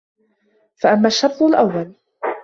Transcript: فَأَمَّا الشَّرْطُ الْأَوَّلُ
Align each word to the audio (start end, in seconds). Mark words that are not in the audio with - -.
فَأَمَّا 0.81 1.07
الشَّرْطُ 1.07 1.43
الْأَوَّلُ 1.43 1.93